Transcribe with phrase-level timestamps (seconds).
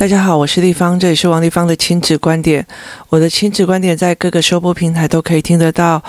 [0.00, 2.66] 大家好，我是立方，这里是王立方的亲子观点。
[3.10, 6.02] 我的亲子观点在各个收播平台都可以听得到。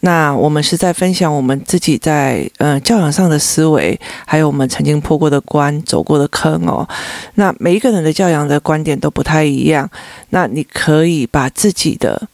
[0.00, 6.88] 那我们是在分享我们自己在嗯教养上的思维，还有我们曾经破过的关、走过的坑哦。
[7.34, 9.90] 那每一个人的教养的观点都不太一样，
[10.30, 12.26] 那你可以把自己的。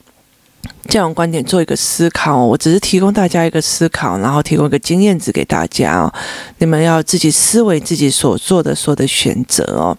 [0.90, 6.12] 教养观点做一个思考，我只是提供大家一个思考，然后提供一个经验值给大家哦。
[6.58, 9.96] 你们要自己思维自己所做的所有的选择哦。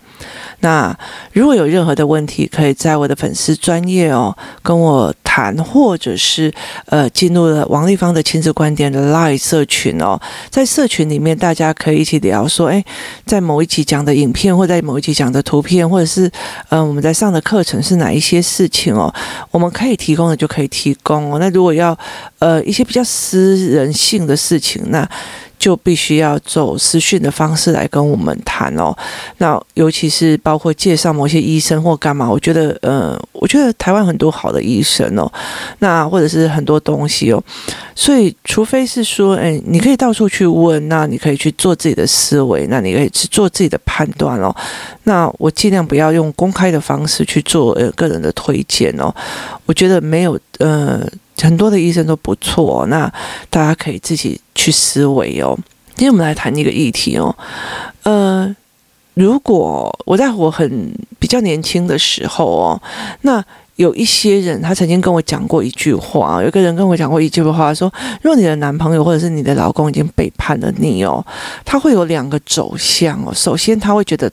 [0.60, 0.96] 那
[1.32, 6.54] 如果有任何的问题，可以在我的粉丝专业哦跟我谈，或者是
[6.86, 10.20] 呃进入了王丽芳的亲子观点的 Live 社群哦，
[10.52, 12.84] 在社群里面大家可以一起聊说，哎，
[13.26, 16.30] 在某一集讲的影片，或在某一集讲的图片，或者是
[16.70, 19.12] 嗯、我们在上的课程是哪一些事情哦，
[19.50, 21.38] 我们可以提供的就可以提提供哦。
[21.38, 21.96] 那如果要
[22.40, 25.08] 呃一些比较私人性的事情，那
[25.62, 28.92] 就必须要走私讯的方式来跟我们谈哦。
[29.38, 35.32] 那尤其是包括介绍某些医生或干嘛，我觉得，呃，我觉得台湾很多好的医生哦。
[35.78, 37.44] 那或者是很多东西哦。
[37.96, 44.52] 所以，除非是说，哎，你可以到处去问，那你可以去做自己的思维，那你可以去做自己的判断哦。
[45.04, 49.14] 那我尽量不要用公开的方式去做呃个人的推荐哦。
[49.68, 51.08] 我觉得没有，呃。
[51.42, 53.12] 很多的医生都不错，那
[53.50, 55.58] 大家可以自己去思维哦。
[55.96, 57.36] 今天我们来谈一个议题哦，
[58.04, 58.56] 呃，
[59.16, 62.82] 如果我在我很比较年轻的时候哦，
[63.22, 63.44] 那
[63.76, 71.26] 有一些人他曾经跟我讲过一句话，有个人跟我讲过一句话，说：如果你的男朋友或者是你的老公已经背叛了你哦，
[71.66, 73.34] 他会有两个走向哦。
[73.34, 74.32] 首先，他会觉得。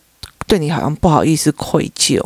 [0.48, 2.18] 对你好像不好意思愧疚，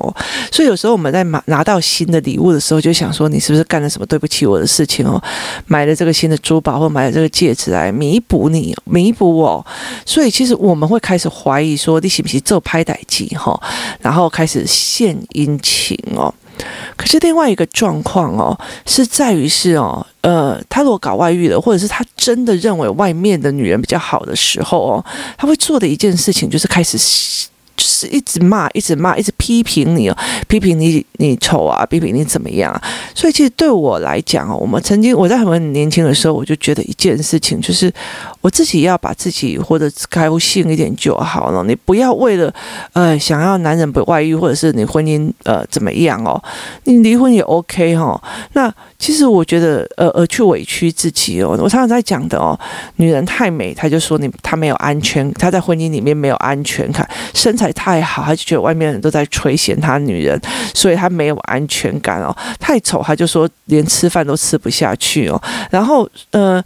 [0.50, 5.20] 所以有时候我们在拿拿到新的礼物的时候，就想说你是不是干了什么对不起我的事情哦？
[5.66, 9.66] 买了这个新的珠宝或买了这个戒指来弥补你，弥补我。
[10.06, 13.60] 所以其实我们会开始怀疑说你是不是做拍歹机哈？
[14.00, 16.32] 然后开始献殷勤哦。
[16.96, 25.04] 可是另外一个状况哦，是在于是哦，呃，他如果搞外遇了，或者是他真的认为外面的女人比较好的时候哦，
[25.36, 26.96] 他会做的一件事情就是开始。
[27.76, 30.16] 就是一直骂，一直骂，一直批评你哦，
[30.48, 32.82] 批评你你丑啊，批评你怎么样啊？
[33.14, 37.92] 所以其实对我来讲哦，我们曾经我在很年轻的时候，我就觉得一件事情，就是
[38.40, 41.62] 我自己要把自己活得开心一点就好了。
[41.64, 42.52] 你不要为了
[42.92, 46.42] 呃想要男人不外遇，或者是你婚姻呃怎么样哦，
[46.84, 48.20] 你离婚也 OK 哈。
[48.54, 52.58] 那其实我觉得呃呃去委屈自己哦，我常常在讲的哦，
[52.96, 60.40] 女人太美，她就说你她没有安全，她在婚姻里面没有安全感，身材太好，他就觉得外面人都在垂涎他女人，
[60.74, 62.34] 所以他没有安全感哦。
[62.58, 65.38] 太丑，他就说连吃饭都吃不下去哦。
[65.70, 66.64] 然后，呃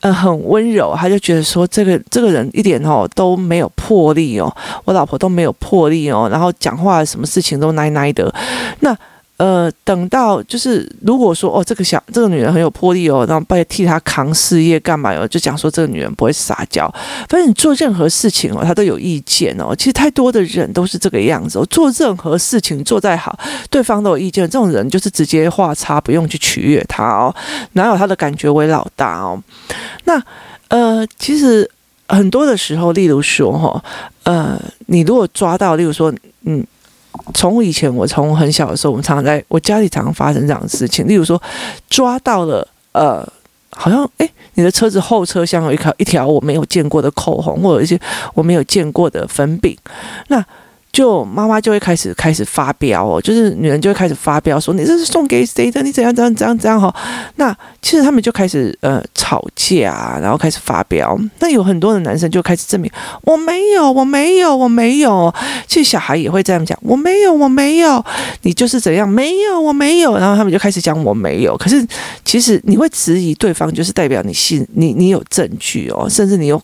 [0.00, 6.28] 呃，很温柔，他就觉得说这个这个人一点哦都没有魄力哦，我老婆都没有魄力哦。
[6.30, 8.32] 然后讲话什么事情都奶奶的，
[8.78, 8.96] 那。
[9.40, 15.26] 呃，等到就是如果说哦，这个小这个女人很有魄力哦，然后帮替她扛事业干嘛哟？
[15.26, 16.86] 就讲说这个女人不会撒娇，
[17.26, 19.74] 反正你做任何事情哦，她都有意见哦。
[19.74, 23.38] 其实太多的人都是这个样子哦，做任何事情做再好，
[23.70, 27.34] 对方都有意见，这种人就是直接画叉，不用去取悦他哦，
[27.72, 29.42] 哪有他的感觉为老大哦？
[30.04, 30.22] 那
[30.68, 31.66] 呃，其实
[32.08, 33.82] 很多的时候，例如说哈，
[34.24, 36.12] 呃，你如果抓到，例如说，
[36.44, 36.62] 嗯。
[37.34, 41.06] 从以前，我从很小的时候，我们常常在我家里常常发生这样的事情。
[41.06, 41.40] 例如说，
[41.88, 43.26] 抓到了，呃，
[43.70, 48.00] 好像哎，你的车子后车厢有一条一条我没有见过的口红，或者一些
[48.34, 49.76] 我没有见过的粉饼，
[50.28, 50.44] 那。
[50.92, 55.82] 就妈妈就会开始开始发飙哦，就是女人就会开始发飙，说你这是送给谁的？
[55.82, 56.94] 你怎样怎样怎样怎样哈？
[57.36, 61.16] 那其实他们就开始呃吵架，然后开始发飙。
[61.38, 62.90] 那有很多的男生就开始证明
[63.22, 65.32] 我没有，我没有，我没有。
[65.66, 68.04] 其实小孩也会这样讲，我没有，我没有。
[68.42, 69.08] 你就是怎样？
[69.08, 70.18] 没有，我没有。
[70.18, 71.56] 然后他们就开始讲我没有。
[71.56, 71.86] 可是
[72.24, 76.60] 其实你会质疑对方，就是代表你信你，你有证据哦，甚至你有。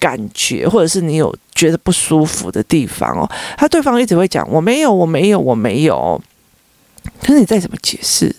[0.00, 6.20] 感觉，或者是你有觉得不舒服的地方哦，他对方一直会讲我没有，我没有，我没有。
[7.20, 8.34] 可是你再怎么解释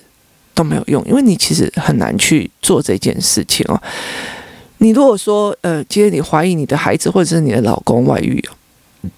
[0.53, 3.79] 都没有用，因为你其实很难去做这件事情哦。
[4.79, 9.09] 你如果说呃，今天你怀疑你的孩子或者是你的老公外遇哦，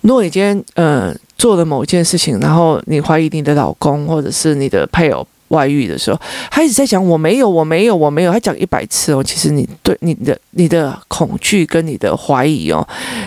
[0.00, 5.26] 如果你今天呃做了某件事情，然后你怀疑你的老公或者是你的配偶。
[5.48, 6.20] 外遇的时候，
[6.50, 8.32] 他一直在讲我没有，我没有，我没有。
[8.32, 12.86] 他讲一百次哦，其实你对你的你的恐惧跟你的怀疑哦，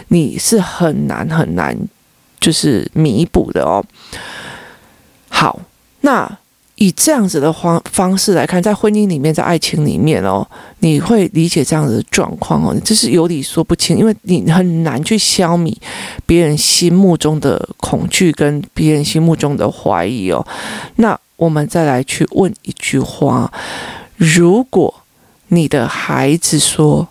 [0.10, 1.78] 你是很难很难
[2.40, 3.84] 就是弥补的哦。
[5.30, 5.60] 好，
[6.02, 6.38] 那
[6.76, 10.48] 以这样子的方方式来看，在婚姻里面，在爱情里面哦，
[10.80, 15.76] 你会理解这样子的状况哦，这是有理说不清，因为你很难去消弭
[16.26, 20.46] 别人心目中的恐惧跟别人心目中的怀疑哦。
[20.98, 23.52] 那我们再来去问一句话：
[24.18, 24.94] 如果
[25.48, 27.08] 你的孩子说，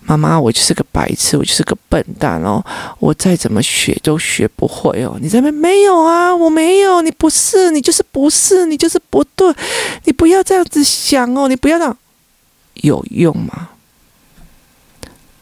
[0.00, 2.64] 妈妈，我就是个白痴，我就是个笨蛋哦！
[2.98, 5.18] 我再怎么学都学不会哦。
[5.20, 6.34] 你在那边没有啊？
[6.34, 9.54] 我没有，你不是，你就是不是，你就是不对。
[10.04, 11.96] 你不要这样子想哦，你不要这样，
[12.74, 13.68] 有用吗？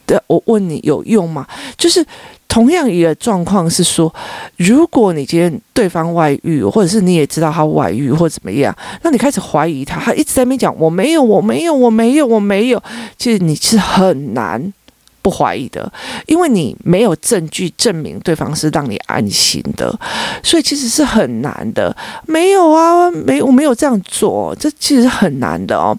[0.06, 1.46] 对，我问你有用吗？
[1.76, 2.06] 就是。
[2.48, 4.10] 同样一个状况是说，
[4.56, 12.82] 如果你今天对方外遇，或者是你也知道他外遇或怎么样，那你开始怀疑他，他一直在那边讲我没有，我没有，我没有，我没有，
[13.18, 14.72] 其实你是很难
[15.20, 15.92] 不怀疑的，
[16.26, 19.94] 因为你没有证据证明对方是让你安心的，
[20.42, 21.94] 所以其实是很难的。
[22.24, 25.94] 没有啊，没，我没有这样做，这其实很难的哦。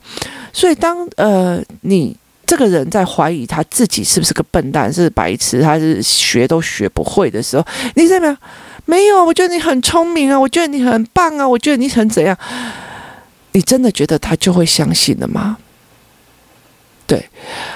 [0.51, 2.15] 所以当呃你。
[2.47, 8.37] 这个人在怀疑他自己是不是个笨蛋，是白痴，他是学都学不会的时候，你怎么样？
[8.85, 12.35] 没有，我觉得你很聪明啊，我觉得你很棒啊，我觉得你很怎样？
[13.51, 15.57] 你真的觉得他就会相信了吗？
[17.05, 17.29] 对，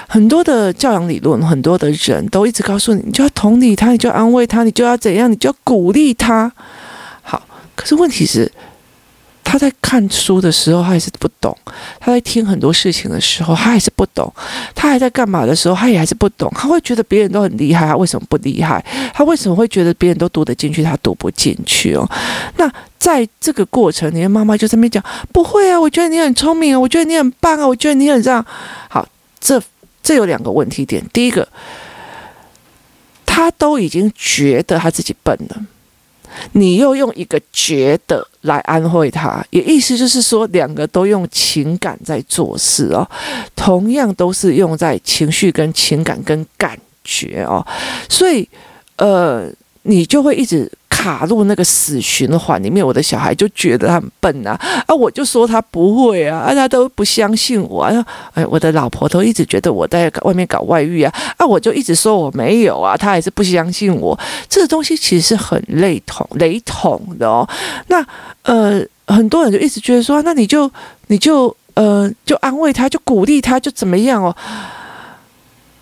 [0.08, 6.50] 很多的教养理论，很多的人都一直告诉你，你就要同理他，你就要安慰他，你就要怎样，你就要鼓励他。
[7.20, 7.46] 好，
[7.76, 8.50] 可是问题是。
[9.52, 11.52] 他在看书的时候，他还是不懂；
[12.00, 14.26] 他在听很多事情的时候，他还是不懂；
[14.74, 16.50] 他还在干嘛的时候，他也还是不懂。
[16.54, 18.82] 他会觉得别人都很厉害，他为什么不厉害？
[19.12, 22.08] 他为什么会觉得别人都读得进去，他读不进去哦？
[22.56, 28.42] 那在这个过程，你的妈妈就在那边讲：“不会啊，我觉得你很聪明啊，我觉得你很棒啊，我觉得你很这样。”
[28.88, 29.06] 好，
[29.38, 29.62] 这
[30.02, 31.04] 这有两个问题点。
[31.12, 31.46] 第一个，
[33.26, 35.62] 他都已经觉得他自己笨了。
[36.52, 43.08] 你又用一个觉得来安慰他，也意思就是说，两个都用情感在做事哦，
[43.54, 47.66] 同样都是用在情绪跟情感跟感觉哦，
[48.08, 48.48] 所以，
[48.96, 49.48] 呃，
[49.82, 50.70] 你就会一直。
[51.02, 54.52] 卡入那个死循环里面，我的小孩就觉得他很笨啊，
[54.86, 64.16] 啊，我就说他不会啊，啊，他都不相信我啊，哎，我的老婆都一直觉得我在外面搞外遇啊，啊，我就一直说我没有啊，他还是不相信我，
[64.48, 67.48] 这个东西其实是很雷同雷同的哦。
[67.88, 68.06] 那
[68.42, 70.70] 呃，很多人就一直觉得说，那你就
[71.08, 74.36] 你就呃，就安慰他，就鼓励他，就怎么样哦？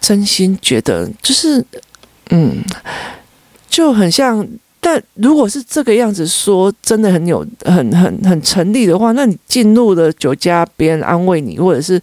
[0.00, 1.62] 真心觉得就是
[2.30, 2.64] 嗯，
[3.68, 4.48] 就很像。
[4.92, 12.00] 但如果是这个样子说，真的很有很很很成立的话，那你进入了酒家，别人安慰你，或者是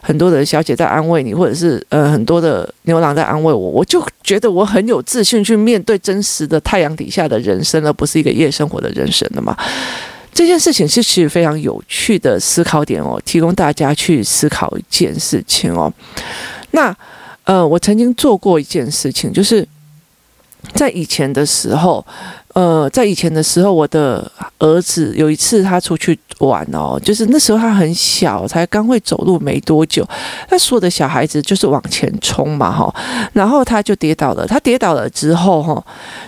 [0.00, 9.56] 很多的小姐在安慰你，或者是呃很多的牛郎在安慰我，我就觉得我很有自信去面对真实的太阳底下的人生，而不是一个夜生活的人生了嘛。
[10.32, 15.92] 这件事情是其实非常有趣的思考点哦，提供大家去思考一件事情哦。
[16.70, 16.96] 那
[17.42, 19.66] 呃，我曾经做过一件事情，就是。
[20.74, 22.04] 在以前的时候，
[22.54, 30.06] 呃，在以前的时候，我的儿子有一次他出去玩哦，就是那时候他很小，才刚会走路没多久。
[30.50, 32.94] 那所有的小孩子就是往前冲嘛，哈，
[33.32, 34.46] 然后他就跌倒了。
[34.46, 35.84] 他跌倒了之后，哈，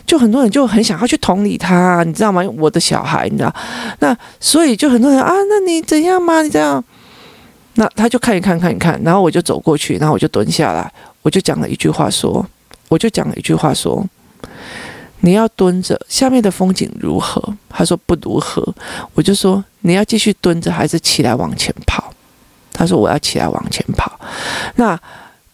[0.06, 2.42] 就很多人就很想要去同理他，你知道吗？
[2.58, 3.54] 我的小孩，你知道，
[4.00, 6.42] 那所以就很多人啊，那你怎样吗？
[6.42, 6.82] 你这样，
[7.74, 10.92] 那他就看一看，看一看，然后我就走过去，然后我就蹲下来，
[11.22, 12.44] 我就讲了一句话说，
[12.88, 14.04] 我就讲了一句话说。
[15.20, 17.40] 你要蹲着，下面的风景如何？
[17.68, 18.62] 他说不如何。
[19.14, 22.12] 我就说你要继续蹲着，还是起来往前跑？
[22.72, 24.18] 他说我要起来往前跑。
[24.76, 24.98] 那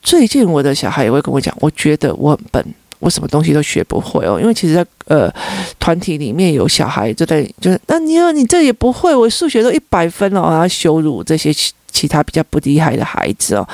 [0.03, 4.39] 最近我的小孩也会跟我讲，我觉得我很笨，我什么东西都学不会哦。
[4.41, 5.31] 因为其实在呃
[5.79, 13.69] 团体里面有小孩就在就是，那你你这也不会，我数学都一百分哦，然后羞辱这些其其他比较不厉害的孩子哦。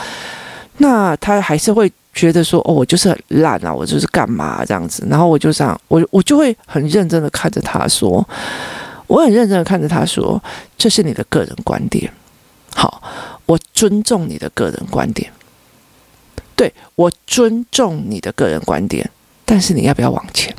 [0.78, 1.90] 那他还是会。
[2.14, 8.24] 觉得说哦，我就是很烂啊，我就是干嘛这样子，然后我就这样，我我就会很认真的看着他说，
[9.08, 10.40] 我很认真的看着他说，
[10.78, 12.08] 这是你的个人观点，
[12.76, 13.02] 好，
[13.46, 15.28] 我尊重你的个人观点，
[16.54, 19.10] 对，我尊重你的个人观点，
[19.44, 20.54] 但是你要不要往前？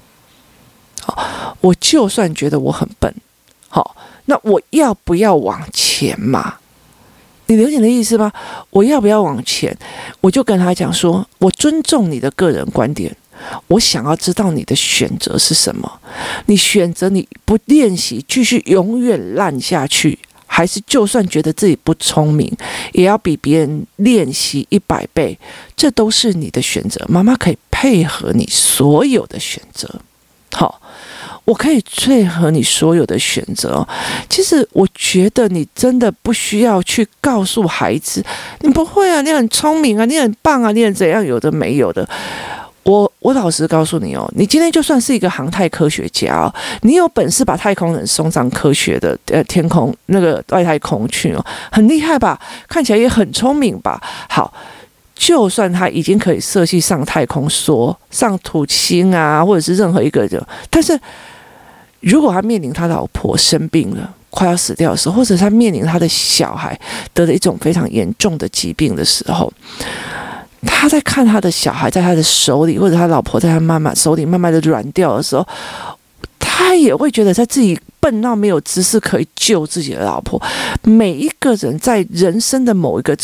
[1.05, 3.15] 好，我就算觉得我很笨，
[3.69, 3.95] 好，
[4.25, 6.55] 那我要不要往前嘛？
[7.47, 8.31] 你了解你的意思吗？
[8.69, 9.75] 我要不要往前？
[10.21, 13.15] 我就跟他讲说，我尊重你的个人观点，
[13.67, 15.99] 我想要知道你的选择是什么。
[16.47, 22.51] 你选择你不练习，继续永远烂下去，还是就算觉得自己不聪明，
[22.93, 25.37] 也要比别人练习一百倍？
[25.75, 30.01] 这都是你的选择，妈妈可以配合你所有的选择。
[30.51, 30.81] 好，
[31.45, 33.87] 我可以配合你所有的选择。
[34.29, 38.23] 其实我觉得你真的不需要去告诉孩子，
[38.59, 42.07] 你不会啊，你很聪明啊，你很棒啊，你很怎样，有的没有的。
[42.83, 52.39] 我我老实告诉你哦，你今天就算是一个航太科学家哦，你有本事把太空人送上科学的呃天空那个外太空去哦，很厉害吧？
[52.67, 53.99] 看起来也很聪明吧？
[54.29, 54.53] 好，
[55.15, 60.95] 就算他已经可以设计上太空梭、上土星啊，或者是任何一个人，但是
[62.05, 66.79] 如果他面临他老婆生病了，快要死掉的时候，或者他面临他的小孩
[67.15, 69.51] 得了一种非常严重的疾病的时候。
[70.67, 75.47] 他在看他的小孩在他的手里，或者他老婆在他妈妈手里慢慢的软掉的时候，
[76.37, 80.39] 他也会觉得他自己笨到没有知识可以救自己的老婆。
[80.83, 83.17] 每一个人在人生的某一个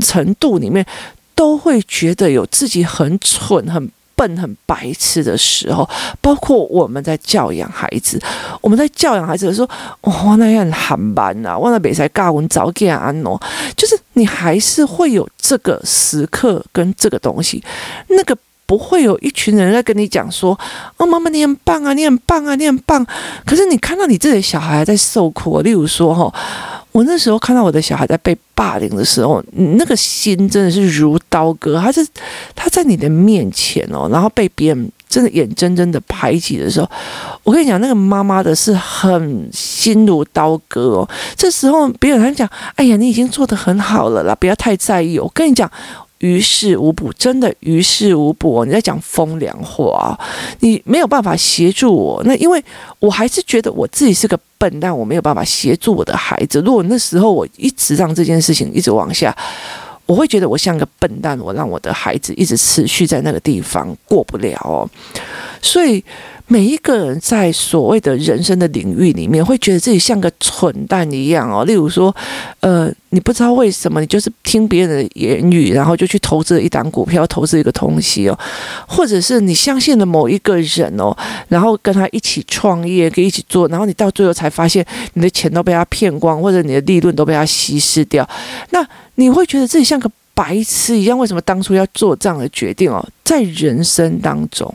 [0.00, 0.86] 程度里面，
[1.34, 3.90] 都会觉得有自己很蠢很。
[4.20, 5.88] 笨很白痴的时候，
[6.20, 8.20] 包括我们在教养孩子，
[8.60, 9.70] 我们在教养孩子的时候，
[10.02, 13.40] 哇，那样很慢呐，我那比赛教文早给安喏，
[13.74, 17.64] 就是你还是会有这个时刻跟这个东西，
[18.08, 18.36] 那个
[18.66, 20.58] 不会有一群人在跟你讲说，
[20.98, 23.06] 哦，妈妈你很棒啊，你很棒啊，你很棒。
[23.46, 26.30] 可是你看到你自己的小孩在受苦，例如说哈。
[26.92, 31.80] 我那时候看到我的小孩在被霸凌的时候，那个心真的是如刀割。
[31.80, 32.06] 他是
[32.54, 36.90] 他在你的面前哦，然后被别人真的眼睁睁的排挤的时候，
[37.44, 41.08] 我跟你讲，那个妈妈的是很心如刀割哦。
[41.36, 45.70] 这时候别人还讲：“哎呀，你已经做得很好了啦，不要太在意。”我跟你讲。
[46.20, 48.64] 于事无补，真的于事无补。
[48.64, 50.18] 你在讲风凉话，
[50.60, 52.22] 你没有办法协助我。
[52.24, 52.62] 那因为
[52.98, 56.60] 我还是觉得我自己是个笨蛋，我没有办法协助我的孩子。
[56.60, 59.36] 如果那时候我一直让这件事情一直往下，
[60.06, 64.88] 我会觉得我像个笨蛋，我让我的孩子一直持续在那个地方过不了哦。
[65.60, 66.02] 所以。
[66.52, 71.64] 每一个人在所谓的人生的领域里面，会觉得自己像个蠢蛋一样哦。
[71.64, 72.12] 例如说，
[72.58, 78.36] 呃，你不知道为什么，你就是听别人的言语，然后就去投资了一档股票，投资一个东西哦，
[78.88, 81.16] 或者是你相信了某一个人哦，
[81.46, 88.28] 然后跟他一起创业，可以一起做，然后你到最后才发现，你的钱都被他骗光，或者你的利润都被他稀释掉，
[88.70, 90.10] 那你会觉得自己像个。
[90.40, 93.06] 白痴一样，为什么当初要做这样的决定哦？
[93.22, 94.74] 在人生当中，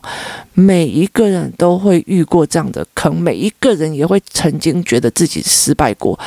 [0.53, 6.17] 每一个人都会遇过这样的坑，每一个人也会曾经觉得自己失败过。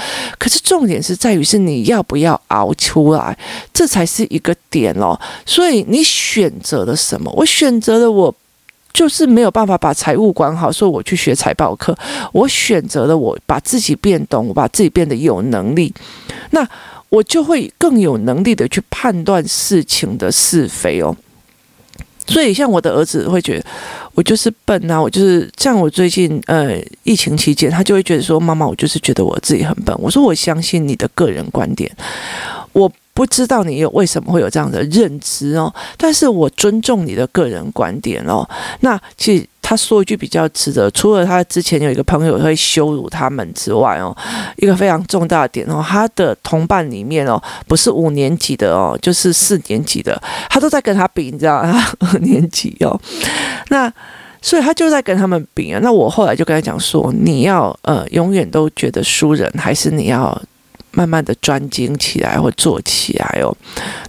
[0.41, 3.39] 可是重点是在于是你要不要熬出来，
[3.73, 5.17] 这才是一个点哦。
[5.47, 7.33] 所以你选择了什么？
[7.37, 8.35] 我选择了我
[8.93, 11.97] 就是没有办法把财务管好，所以我去学财报课。
[12.33, 15.95] 我选择了我把自己变懂，我把自己变得有能力。
[16.51, 16.69] 那。
[17.09, 21.17] 我就会更有能力的去判断事情的是非哦，
[22.27, 23.65] 所以像我的儿子会觉得
[24.15, 29.97] 我就是笨啊，我就是像我最近呃疫情期间，他就会觉得说，妈妈，我就是觉得我自己很笨。
[29.99, 31.91] 我说我相信你的个人观点，
[32.73, 32.91] 我。
[33.19, 38.49] 不知道你有为什么会有这样的认知哦，但是我尊重你的个人观点哦。
[38.79, 44.17] 那其实他说一句比较值得，除了他之前有一个朋友会羞辱他们之外哦，
[44.57, 52.99] 一个非常重大的点哦，他的同伴里面哦，不是五年级的哦，就是四年级的，他都在跟他比，你知道他二 年级哦，
[53.69, 53.93] 那
[54.41, 55.79] 所以他就在跟他们比啊。
[55.83, 60.41] 那我后来就跟他讲说，你要呃永远都觉得输人，还是你要？
[60.93, 63.55] 慢慢的专精起来或做起来哦，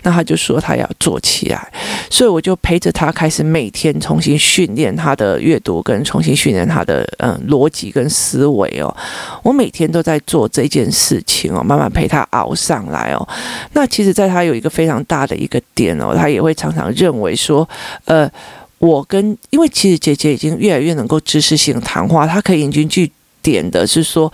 [0.03, 1.71] 那他就说他要做起来，
[2.09, 8.95] 所以我就陪着他开始每天重新训练他的阅读，跟重新训练他的嗯逻辑跟思维哦。
[9.43, 13.27] 我每天都在做这件事情哦，慢慢陪他熬上来哦。
[13.73, 17.67] 那其实，在他有一个非常大的一个点哦，他也会常常认为说，
[18.05, 18.29] 呃，
[18.79, 24.31] 我跟因为其实姐姐已经越来越能够知识性谈话，她可以引经据点的是说。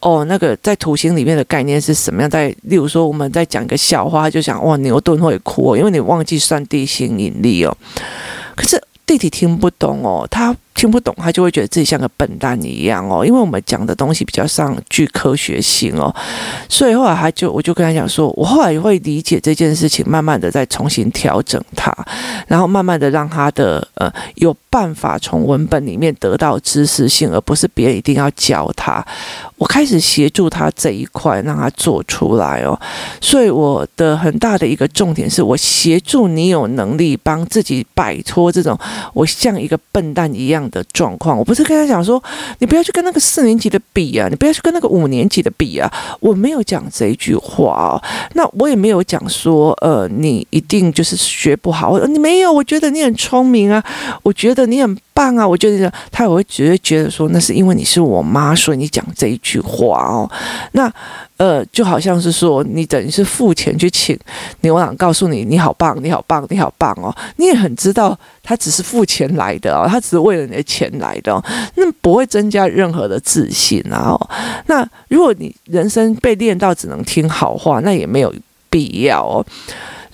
[0.00, 2.28] 哦，那个在图形里面的概念是什么样？
[2.28, 7.74] 在例如说，我们在讲一个笑话，就想哇，牛顿会哭，因为你忘记算地心引力哦。
[8.54, 10.54] 可是弟弟听不懂哦，他。
[10.74, 13.24] 听不懂，他就会觉得自己像个笨蛋一样哦。
[13.24, 16.14] 因为我们讲的东西比较上具科学性哦，
[16.68, 21.94] 所以后来他就我就跟他讲说，我后来也会理解这件事情，慢慢的再重新调整他，
[22.48, 29.04] 然后慢慢的让他的呃有办法从文本里面得到知识性，而不是别人一定要教他。
[29.56, 32.78] 我开始协助他这一块，让他做出来哦。
[33.20, 38.76] 所以我的很大的一个重点是我协助你有能力帮自己摆脱这种
[39.12, 40.63] 我像一个笨蛋一样。
[40.70, 41.36] 的状况。
[41.36, 42.22] 我不是跟他讲说，
[42.58, 45.90] 你不要去跟那个四年级的比啊，你不要去跟那个五年级的比啊。
[46.20, 48.02] 我没有讲这一句话哦。
[48.34, 51.98] 那我也没有讲说，呃，你一定就是学不好。
[52.06, 53.82] 你没有，我觉得你很聪明啊，
[54.22, 55.46] 我觉得你很棒啊。
[55.46, 60.30] 我觉得他也会觉得觉得说，那是因为你是我妈，所以你讲这一句话哦。
[60.72, 60.92] 那。
[61.44, 64.18] 呃，就好像是说，你等于是付钱去请
[64.62, 67.14] 牛郎，告诉你你好棒，你好棒，你好棒哦。
[67.36, 74.30] 你也很知道，他只是付钱来的哦，他只是为了你的钱来的哦，那不会增加任何的自信啊哦。
[74.68, 78.32] 那如果你人生被练到只能听好话，那也没有
[78.70, 79.44] 必要哦。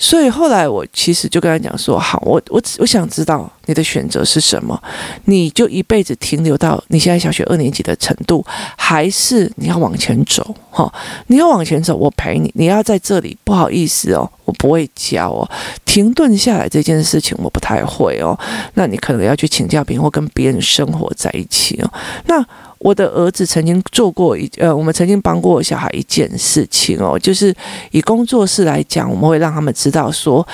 [0.02, 4.82] 所以后来我其实就跟他讲说，好，我我我想知道你的选择是什么，
[5.26, 8.42] 你就一辈子停留到你现在小学二年级的程度，
[8.78, 10.54] 还是你要往前走？
[10.70, 10.90] 哈，
[11.26, 12.50] 你要往前走，我陪你。
[12.56, 15.48] 你要在这里，不好意思哦，我不会教哦。
[15.84, 18.36] 停顿下来这件事情我不太会哦，
[18.72, 21.92] 那你可能要去请教别人或跟别人生活在一起哦。
[22.24, 22.42] 那。
[22.80, 27.54] 我的儿子曾经做过一呃，我们曾经帮过小孩一件事情哦，就是
[27.90, 30.46] 以工作室来讲，我们会让他们知道说，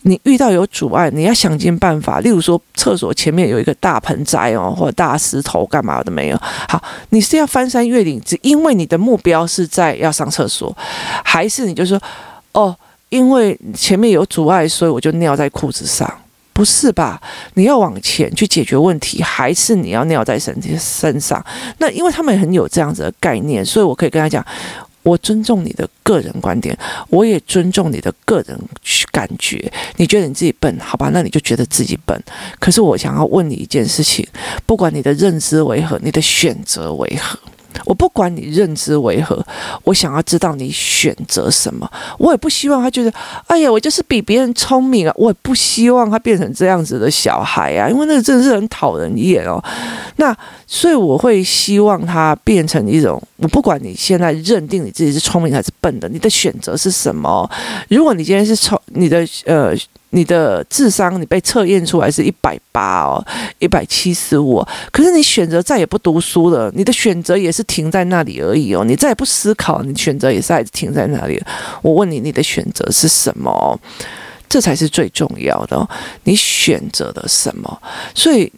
[0.00, 2.20] 你遇到有阻碍，你要想尽办法。
[2.20, 6.38] 例如说，厕所前面有一个大盆栽哦，或大石头，干嘛的没有？
[6.68, 10.74] 好，你是要翻山越岭，只因为你的目标是在要上厕所，
[11.22, 12.00] 还是你就说，
[12.52, 12.74] 哦，
[13.10, 16.10] 因为前面有阻碍，所以我就尿在裤子上。
[16.54, 17.20] 不是吧？
[17.54, 21.44] 你要往前去解决问题，还是你要尿在身体身上？
[21.78, 24.42] 那因为他们很有这样子的概念，所以我可以跟他讲：
[25.02, 28.58] 我尊重你的个人观点，我也尊重你的个人
[29.10, 29.70] 感觉。
[29.96, 31.10] 你觉得你自己笨，好吧？
[31.12, 32.18] 那你就觉得自己笨。
[32.60, 34.26] 可是我想要问你一件事情：
[34.64, 37.38] 不管你的认知为何，你的选择为何？
[37.84, 39.44] 我不管你认知为何，
[39.84, 41.90] 我想要知道你选择什么。
[42.18, 43.12] 我也不希望他觉得，
[43.46, 45.14] 哎呀，我就是比别人聪明啊。
[45.16, 49.62] 我也不希望他变成这样子的小孩啊，因为那个真的是很讨人厌哦。
[50.16, 57.48] 那所以我会希望他变成一种，我不管你现在认定你自己是聪明还是笨的，你的选择是什么？
[57.88, 59.76] 如果你今天是聪，你的呃。
[60.16, 63.26] 你的智商，你被测验出来是一百八哦，
[63.58, 64.64] 一百七十五。
[64.92, 68.84] 可是你选择再也不读书了，你的选择也是停在那里而已哦。
[68.84, 71.42] 你再也不思考，你选择也是还是停在那里。
[71.82, 73.76] 我问你，你的选择是什么？
[74.48, 75.84] 这才是最重要的。
[76.22, 77.82] 你选择的什么？
[78.14, 78.52] 所以，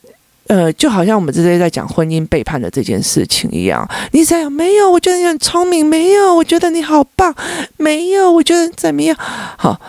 [0.49, 3.89] 呃，就好像我们这些在讲婚姻背叛的这件事情一样。
[4.13, 7.35] 你想想，没有，我觉得你很聪明，没有，我觉得你好棒，
[7.77, 9.17] 没有，我觉得怎么样？
[9.19, 9.81] 好。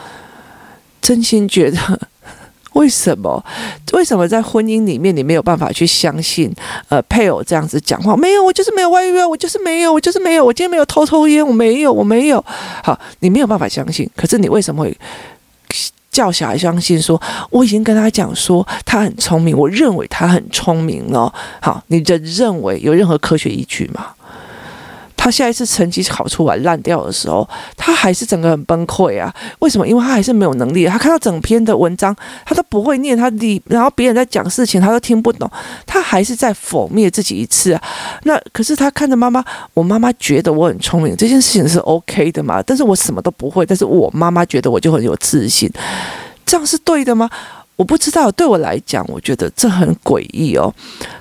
[1.00, 1.78] 真心觉得，
[2.74, 3.42] 为什么？
[3.94, 6.54] 为什么在婚姻里面你没有办法去相信？
[6.90, 12.44] 呃，配偶这样子讲话，没有，我就是没有外遇啊，我就是没有，我就是没有，我今天没有偷抽烟，我没有，我没有。
[12.84, 14.98] 好，你没有办法相信，可是你为什么会
[16.18, 17.22] 叫小孩相信说？
[17.52, 21.32] 我已经跟他讲说他很聪明，我认为他很聪明了。
[21.62, 24.08] 好，你的认为有任何科学依据吗？
[25.28, 29.34] 他下一次成绩考出来烂掉的时候，他还是整个很崩溃啊！
[29.60, 29.86] 为什么？
[29.86, 30.86] 因为他还是没有能力。
[30.86, 35.52] 他看到整篇的文章，他都不会念，他理，然后别人在讲事情，他都听不懂，
[35.86, 37.84] 他还是在否灭自己一次啊！
[38.24, 42.64] 那可是他看着妈妈，我妈妈觉得我很聪明，这件事情是 OK 的嘛？
[42.64, 45.70] 但是我什么都不会，但是我妈妈觉得我就很有自信，
[46.46, 47.30] 这样是对的吗？
[47.78, 50.74] 我不知道，对我来讲，我觉得这很诡异哦，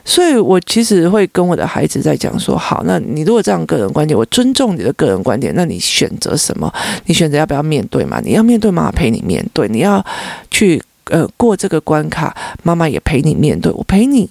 [0.06, 6.72] 所以我其实会跟我的孩子在讲说：好，那你如果这样个人观点，我尊重你的个人观点，那你选择什么？
[7.04, 8.20] 你选择要不要面对嘛？
[8.24, 10.02] 你要面对，妈妈陪你面对；你要
[10.50, 14.28] 去呃过这个关卡，妈妈也陪你面对，我陪你。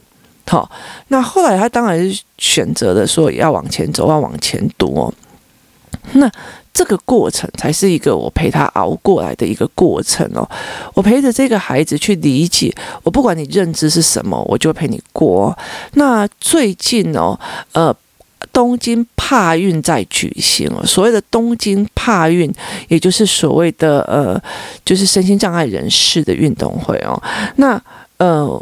[0.48, 0.70] 好，
[1.10, 5.14] 那后来他当然是选择的说要往前走，要往前读哦。
[6.14, 6.32] 那。
[6.76, 10.46] 这个过程才是一个我陪他熬过来的一个过程哦。
[10.94, 12.70] 我陪着这个孩子去理解，
[13.02, 15.58] 我不管你认知是什么，我就陪你过。
[15.94, 17.40] 那最近哦，
[17.72, 17.96] 呃，
[18.52, 20.86] 东京帕运在举行哦。
[20.86, 22.54] 所谓的东京帕运，
[22.90, 24.38] 也就是所谓的呃，
[24.84, 27.16] 就是身心障碍人士的运动会哦。
[27.56, 27.82] 那
[28.18, 28.62] 呃。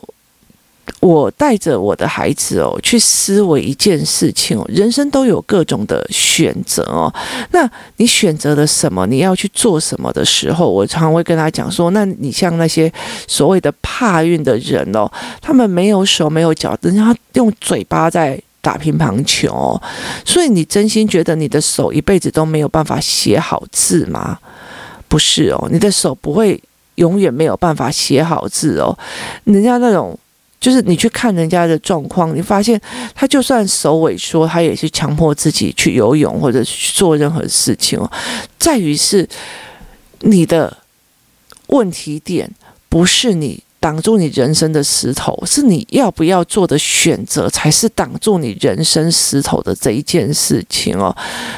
[1.00, 7.14] 我带着我的孩子哦，去思维一件事情哦，人生都有各种的选择哦。
[7.52, 9.06] 那你选择了什么？
[9.08, 12.92] 你要去做什么的时候，我常常会跟他讲说：那你像那些
[13.28, 15.10] 所谓的怕运的人哦，
[15.42, 19.82] 他们没有手没有脚，人家用嘴巴在打乒乓球哦，
[20.26, 24.38] 所以你真心觉得你的手一辈子都没有办法写好字吗？
[25.08, 26.62] 不是哦，你的手不会
[26.96, 28.98] 永远没有办法写好字哦，
[29.46, 30.18] 人家那种。
[30.64, 32.80] 就是你去看人家的状况，你发现
[33.14, 38.10] 他就算手萎缩，他也是强迫自己去游泳或者去做任何事情哦。
[38.58, 39.28] 在于是
[40.22, 40.78] 你的
[41.68, 42.50] 问题点
[42.88, 51.14] 不是你挡住你人生的石头，是你要不要做的选择，才是挡住你人生石头的这一件事情哦。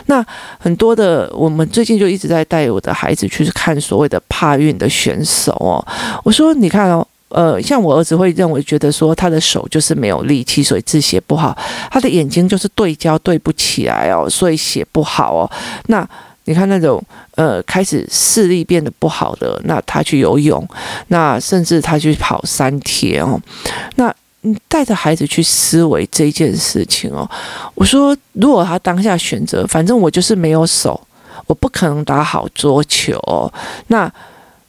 [0.07, 0.25] 那
[0.57, 5.77] 很多的，我们最近就一直在带我的孩子去看所谓的帕运的选手哦。
[6.23, 7.07] 我说，你看哦。
[7.35, 11.53] 呃，像我儿子会认为觉得说他的手就是没有力气，所以字写不好；
[11.91, 15.51] 他的眼睛就是对焦对不起来哦，所以写不好哦。
[15.87, 16.07] 那
[16.45, 17.03] 你看那种
[17.35, 20.65] 呃开始视力变得不好的，那他去游泳，
[21.09, 23.37] 那甚至他去跑三天哦。
[23.95, 27.29] 那你带着孩子去思维这件事情哦。
[27.73, 30.97] 我说，如果他当下选择，反正我就是没有手，
[31.47, 33.51] 我不可能打好桌球哦，
[33.87, 34.09] 那。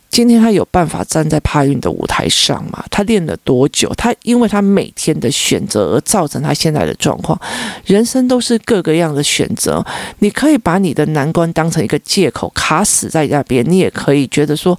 [0.08, 2.82] 今天他有办法站在帕运的舞台上吗？
[2.90, 3.92] 他练了多久？
[3.96, 7.38] 他因为他每天的选择而造成他现在的状况。
[7.84, 9.84] 人生都是各个样的选择。
[10.20, 13.62] 你可以把你的难关当成一个借口，卡死在那边。
[13.68, 14.78] 你也可以觉得说，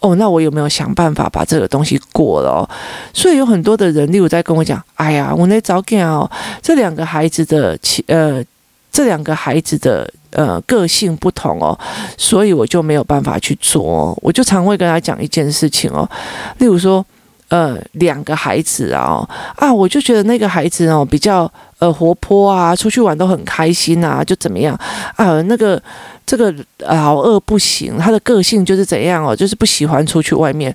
[0.00, 2.68] 哦，那我有没有想办法把这个东西过了？
[3.12, 6.30] 所以有很多的人，例如在跟我讲，哎呀，我那早讲哦，
[6.62, 8.42] 这两个孩子的呃。
[8.90, 11.78] 这两个孩子的呃个性不同哦，
[12.16, 14.16] 所以我就没有办法去做。
[14.22, 16.08] 我就常会跟他讲一件事情哦，
[16.58, 17.04] 例如说
[17.48, 24.78] 呃两个孩子啊啊，我就觉得那个孩子哦比较呃活泼啊，出去玩都很开心啊，就怎么样
[25.16, 25.40] 啊？
[25.42, 25.82] 那个
[26.26, 30.74] 这个老二不行，他的个性就是怎样哦，就是不喜欢出去外面。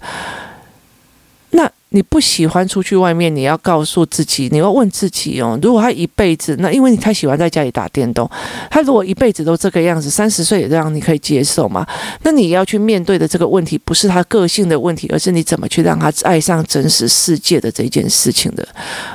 [1.95, 5.57] 你不喜欢出去外面，你要告诉自己，你要问自己哦。
[5.61, 8.27] 如果他一辈子，那因为你太喜欢在家里打电动，
[8.71, 11.85] 他如果一辈子都这个样子，三十岁也这样，你可以接受吗？
[12.23, 18.67] 那你要去面对的这个问题，不是他个性的问题，而是你怎么去让他爱上真实世界的这件事情的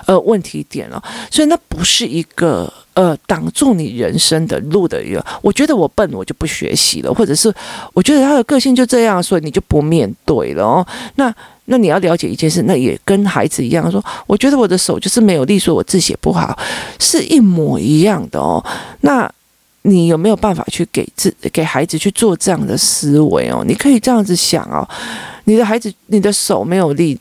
[0.07, 1.03] 呃问题点了。
[1.31, 2.73] 所以那不是一个。
[2.99, 7.55] 呃，挡住你人生的路的一个，我觉得我笨，我就不学习了，或者是
[7.93, 10.85] 我觉得他的个性就这样，所以你就不面对了哦。
[11.15, 11.33] 那
[11.67, 16.59] 那你要了解一件事，那也跟孩子一样，说我觉得我的手就是没有力，所以我字写不好，
[16.99, 18.65] 是一模一样的哦。
[19.03, 19.31] 那
[19.83, 23.63] 你有没有办法去给自给孩子去做这样的思维哦？
[23.65, 24.83] 你可以这样子想哦，
[25.45, 27.17] 你的孩子，你的手没有力。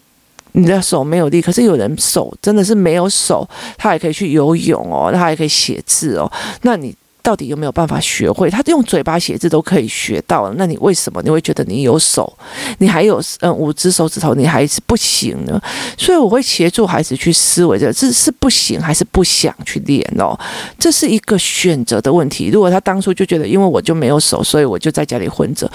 [0.58, 6.32] 你的手没有力，可是有人手真的是没有手，他还可以去游泳哦，他还可以写字哦。
[6.64, 8.50] 那你到底有没有办法学会？
[8.50, 12.36] 他用嘴巴写字都可以学到，那你为什么你会觉得你有手，
[12.80, 15.62] 你还有嗯五只手指头，你还是不行呢？
[15.96, 20.36] 所以我会协助孩子去思维这这是不行还是不想去练哦？
[20.80, 22.50] 这是一个选择的问题。
[22.52, 25.72] 如果他当初就觉得因为我就没有手，所以我就在家里混着，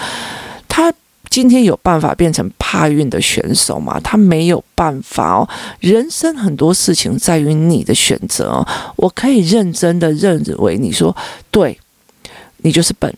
[0.67, 0.93] 他。
[1.33, 3.99] 今天有办法变成怕运的选手吗？
[4.03, 5.49] 他没有办法哦。
[5.79, 8.63] 人生很多事情在于你的选择。
[8.95, 11.15] 我可以认真的认为你说
[11.49, 11.75] 对，
[12.57, 13.11] 你就是笨。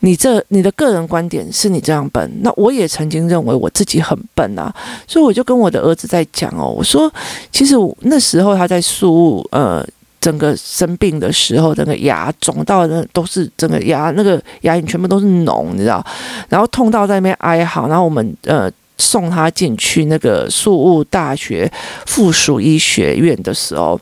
[0.00, 2.26] 你这你的个人观点是你这样笨。
[2.40, 4.74] 那我也曾经认为我自己很笨啊，
[5.06, 7.12] 所以我就跟我的儿子在讲哦，我说
[7.52, 9.86] 其实那时候他在输呃。
[10.20, 16.04] 整个生病的时候，整个牙肿到那都是整个牙那个牙龈全部都是脓，你知道？
[16.48, 21.70] 然后痛到在那边哀嚎，然后我们呃送他进去那个宿务大学
[22.06, 24.00] 附属医学院的时候，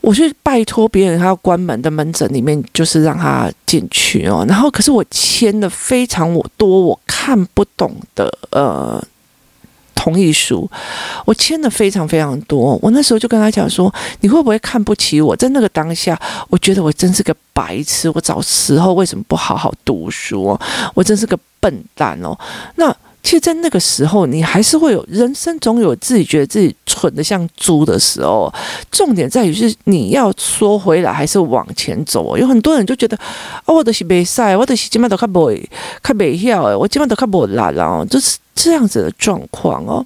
[0.00, 4.44] 我去拜托别人，他要关门的门诊里面，就是让他进去哦。
[4.48, 9.02] 然后可是我签了非常我多我看不懂的呃。
[10.04, 10.70] 同意书，
[11.24, 12.78] 我签的非常非常多。
[12.82, 13.90] 我那时候就跟他讲说
[14.20, 18.10] ：“你会不会看不起我？”在那个当下，我觉得我真是个白痴。
[18.14, 20.60] 我早时候为什么不好好读书？
[20.92, 22.38] 我真是个笨蛋哦。
[22.74, 28.52] 那其实，在那个时候，你还是会有人生总有自己觉得自己蠢得像猪的时候。
[28.90, 32.36] 重点在于是你要说回来还是往前走。
[32.36, 33.16] 有很多人就觉得
[33.64, 35.66] ：“哦，我的是没赛，我的是基本都看不会，
[36.02, 38.36] 看不晓，我基本都看不来了。”就是。
[38.54, 40.04] 这样子的状况哦，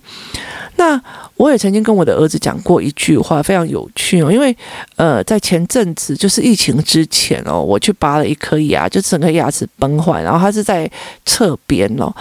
[0.76, 1.00] 那
[1.36, 4.32] 我也曾经跟我的儿子讲过一句话，非常有趣哦。
[4.32, 4.56] 因为
[4.96, 10.90] 呃，在前阵子就是疫情之前哦，我去拔了一颗牙，就整个牙齿崩坏，然后它是在
[11.24, 12.12] 侧边哦。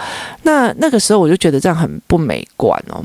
[0.42, 3.02] 那那个时候我就觉得这样很不美观哦。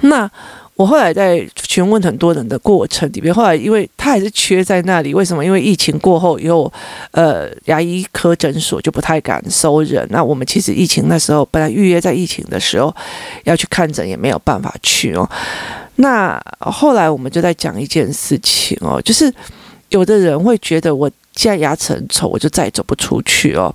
[0.00, 0.30] 那
[0.76, 5.42] 我后来在询问很多人的过程里面，后来因为他还是缺在那里，为什么？
[5.42, 6.70] 因为疫情过后以后，
[7.12, 10.06] 呃，牙医科诊所就不太敢收人。
[10.10, 12.94] 那我们其实疫情那时候本来预约在疫情的时候
[13.44, 15.28] 要去看诊，也没有办法去哦。
[15.96, 19.32] 那后来我们就在讲一件事情哦，就是
[19.88, 23.74] 有的人会觉得我现在牙齿很丑，我就再也走不出去哦。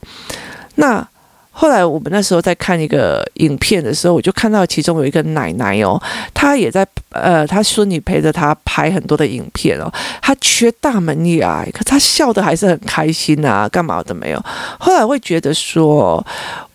[0.75, 1.05] 那
[1.53, 6.01] 后来我们那时候在看一个影片的时候，我就看到其中有一个奶奶哦，
[6.33, 14.43] 她也在呃，她孙女陪着她拍很多的影片哦，她缺大门牙，可她笑得还是很开心啊，干嘛的没有？
[14.79, 16.25] 后来会觉得说，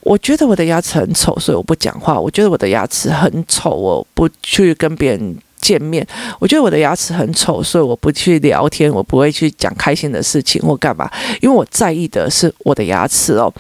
[0.01, 6.05] 我觉得我的牙齿很丑，所以我不讲话；我觉得我的牙齿很丑，我不去跟别人见面；
[6.39, 11.11] 我觉得我的牙齿很丑，所以我不去聊天，我不会去讲开心的事情或干嘛，
[11.41, 13.53] 因为我在意的是我的牙齿哦。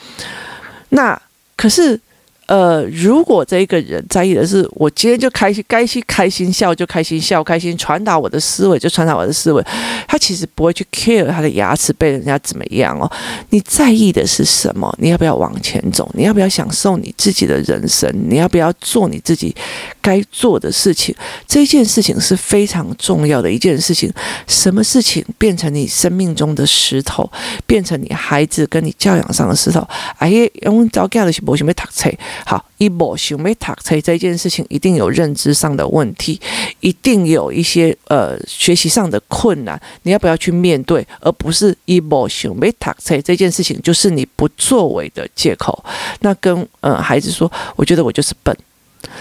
[0.90, 1.20] 那
[1.56, 2.00] 可是。
[2.46, 9.60] 呃，如果这一个人在意的是我今天就开心，该去开心笑就开心笑，开心传达我的思维就传达我的思维，
[10.06, 13.10] 他其实不会去 care 他的牙齿被人家怎么样哦。
[13.50, 14.94] 你在意的是什么？
[15.00, 16.08] 你要不要往前走？
[16.14, 18.08] 你要不要享受你自己的人生？
[18.28, 19.54] 你要不要做你自己
[20.00, 21.12] 该做的事情？
[21.48, 24.12] 这件事情是非常重要的一件事情。
[24.46, 27.28] 什么事情变成你生命中的石头，
[27.66, 29.84] 变成你孩子跟你教养上的石头？
[30.18, 32.08] 哎呀，因为早教的是没想要读册。
[32.44, 36.40] 好，一模想没读册这件事情，一定有认知上的问题，
[36.80, 41.06] 一定有一些呃学习上的困难，你要不要去面对？
[41.20, 45.82] 而不是一模想没读册这件事情，就是你不作为的借口。
[46.20, 48.56] 那跟呃孩子说，我觉得我就是笨，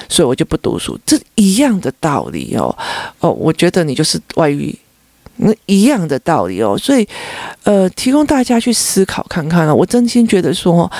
[0.10, 2.76] 所以我就不读书，这一样的道理哦。
[3.20, 4.78] 哦，我觉得你就是外遇，
[5.38, 6.78] 那一样的道理哦。
[6.78, 7.08] 所以
[7.64, 9.74] 呃，提供大家去思考看看啊。
[9.74, 10.92] 我真心觉得说，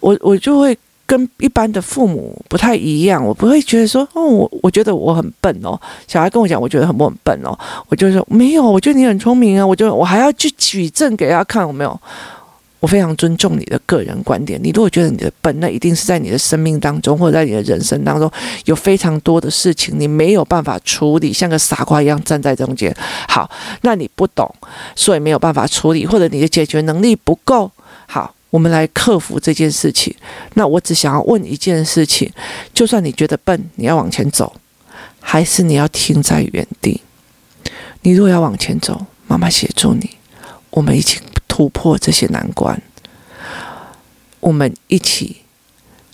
[0.00, 0.78] 我我就会。
[1.12, 5.78] 跟一般的父母不太一样，我不会觉得说，哦，我我觉得我很笨哦。
[6.08, 7.52] 小孩跟我讲，我觉得很不很笨哦，
[7.88, 9.66] 我就说没有，我觉得你很聪明啊。
[9.66, 12.00] 我就我还要去举证给他看，有没有？
[12.80, 14.58] 我非常尊重你的个人观点。
[14.62, 18.32] 你如果觉得你的笨，那一定是在你的生命当中，或者在你的人生当中，
[18.64, 22.90] 有非常多的事情你没有办法处理，像个傻瓜一样站在中间。
[23.28, 23.50] 好，
[23.82, 24.50] 那你不懂，
[24.96, 27.70] 所以没有办法处理，或者你的解决能力不够。
[28.06, 28.34] 好。
[28.52, 30.14] 我们来克服这件事情。
[30.52, 32.30] 那我只想要问一件事情：
[32.74, 34.54] 就算你觉得笨，你要往前走，
[35.20, 37.00] 还是你要停在原地？
[38.02, 40.10] 你如果要往前走，妈妈协助你，
[40.68, 42.78] 我们一起突破这些难关，
[44.40, 45.38] 我们一起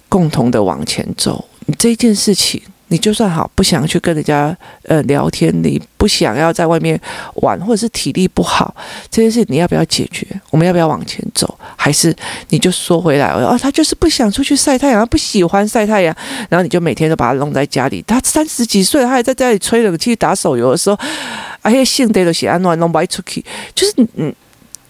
[0.09, 1.49] 共同的往前走。
[1.67, 2.63] 你这件事情。
[2.89, 7.01] 你就算好不想去跟人家呃聊天，你不想要在外面
[7.37, 8.75] 玩，或者是体力不好，
[9.11, 10.27] 这件事你要不要解决？
[10.51, 11.59] 我们要不要往前走？
[11.77, 12.15] 还是
[12.49, 16.15] 你就说回来哦，他就是不想出去晒太阳，他不喜欢晒太阳，
[16.49, 18.03] 然后你就每天都把他弄在家里。
[18.07, 20.99] 他三十几岁，他还在家里吹冷气、打手游的时候，
[21.63, 24.35] 而且性得都写安暖，弄不出去，就是嗯。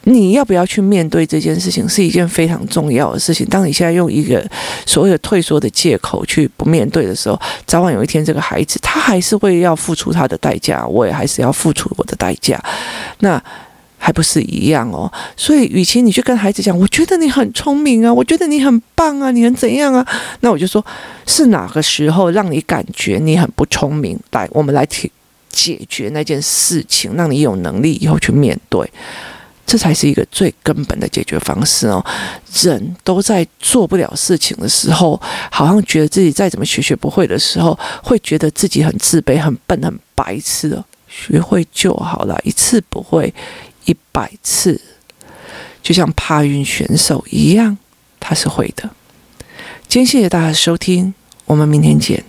[0.09, 3.47] 你要不要去面对这件事情，是一件非常重要的事情。
[3.47, 4.42] 当你现在用一个
[4.87, 12.59] 所谓的退缩的借口去不面对的时候，早晚有一天，这个孩子他还是会要付出他的代价，我也还是要付出我的代价。
[13.18, 13.42] 那
[13.99, 15.12] 还不是一样哦？
[15.37, 20.07] 所以，与其你去跟孩子讲，我觉得你很聪明啊，我觉得你很棒啊，你很怎样啊？
[20.40, 20.83] 那我就说，
[21.27, 24.18] 是哪个时候让你感觉你很不聪明？
[24.31, 25.11] 来，我们来解
[25.51, 28.88] 解决那件事情，让你有能力以后去面对。
[29.68, 32.02] 这才是一个最根本的解决方式哦。
[32.54, 35.20] 人都在做不了事情的时候，
[35.52, 40.83] 好像觉得自己再怎么学学不会的时候，会觉得自己很自卑、很笨、很白痴哦。
[41.07, 43.33] 学会就好了，一次不会，
[43.85, 44.81] 一百次，
[45.83, 47.76] 就像帕运选手一样，
[48.18, 48.88] 他是会的。
[49.87, 51.12] 今天谢谢大家收听，
[51.44, 52.24] 我们明天见。